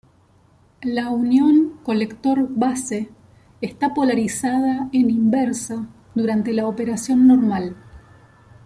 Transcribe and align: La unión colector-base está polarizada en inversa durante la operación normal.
La 0.81 1.09
unión 1.11 1.77
colector-base 1.83 3.09
está 3.61 3.93
polarizada 3.93 4.89
en 4.93 5.11
inversa 5.11 5.87
durante 6.15 6.53
la 6.53 6.65
operación 6.65 7.27
normal. 7.27 7.75